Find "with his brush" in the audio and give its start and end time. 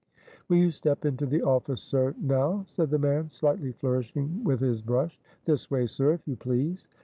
4.43-5.19